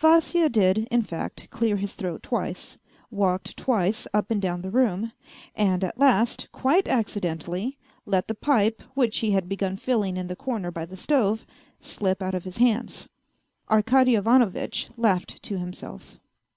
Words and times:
Vasya 0.00 0.48
did, 0.48 0.78
in 0.90 1.02
fact, 1.04 1.48
clear 1.50 1.76
his 1.76 1.94
throat 1.94 2.24
twice, 2.24 2.76
walked 3.08 3.56
twice 3.56 4.08
up 4.12 4.32
and 4.32 4.42
down 4.42 4.62
the 4.62 4.70
room, 4.72 5.12
and 5.54 5.84
at 5.84 5.96
last, 5.96 6.48
quite 6.50 6.88
accidentally, 6.88 7.78
let 8.04 8.26
the 8.26 8.34
pipe, 8.34 8.82
wlu'ch 8.96 9.20
he 9.20 9.30
had 9.30 9.48
begun 9.48 9.76
filling 9.76 10.16
in 10.16 10.26
the 10.26 10.34
corner 10.34 10.72
by 10.72 10.84
the 10.86 10.96
stove, 10.96 11.46
slip 11.80 12.20
out 12.20 12.34
of 12.34 12.42
his 12.42 12.56
hands. 12.56 13.08
Arkady 13.70 14.16
Ivanovitch 14.16 14.88
laughed 14.96 15.40
to 15.44 15.56
himself. 15.56 16.18